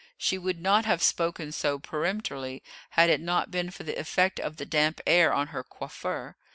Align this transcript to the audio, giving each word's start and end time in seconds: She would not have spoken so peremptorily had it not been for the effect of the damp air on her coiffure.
She 0.17 0.39
would 0.39 0.59
not 0.59 0.85
have 0.85 1.03
spoken 1.03 1.51
so 1.51 1.77
peremptorily 1.77 2.63
had 2.89 3.11
it 3.11 3.21
not 3.21 3.51
been 3.51 3.69
for 3.69 3.83
the 3.83 3.99
effect 3.99 4.39
of 4.39 4.57
the 4.57 4.65
damp 4.65 4.99
air 5.05 5.31
on 5.31 5.49
her 5.49 5.63
coiffure. 5.63 6.37